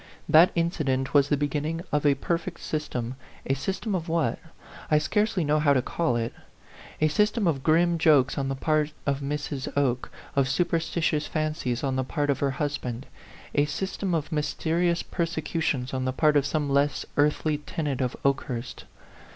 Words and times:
That 0.27 0.51
incident 0.55 1.13
was 1.13 1.29
the 1.29 1.37
beginning 1.37 1.81
of 1.91 2.07
a 2.07 2.15
perfect 2.15 2.61
system 2.61 3.17
a 3.45 3.53
sys 3.53 3.79
tem 3.81 3.93
of 3.93 4.09
what? 4.09 4.39
I 4.89 4.97
scarcely 4.97 5.43
know 5.43 5.59
how 5.59 5.73
to 5.73 5.81
call 5.83 6.15
it. 6.15 6.33
A 6.99 7.07
system 7.07 7.45
of 7.45 7.61
grim 7.61 7.99
jokes 7.99 8.35
on 8.35 8.47
the 8.49 8.55
part 8.55 8.93
of 9.05 9.19
Mrs. 9.19 9.71
Oke, 9.77 10.09
of 10.35 10.49
superstitious 10.49 11.27
fancies 11.27 11.83
on 11.83 11.97
the 11.97 12.03
part 12.03 12.31
of 12.31 12.39
her 12.39 12.49
husband 12.57 13.05
a 13.53 13.65
system 13.65 14.15
of 14.15 14.31
mysterious 14.31 15.03
persecu 15.03 15.61
tions 15.61 15.93
on 15.93 16.05
the 16.05 16.13
part 16.13 16.35
of 16.35 16.47
some 16.47 16.67
less 16.67 17.05
earthly 17.15 17.59
tenant 17.59 18.01
of 18.01 18.15
Okehurst. 18.25 18.85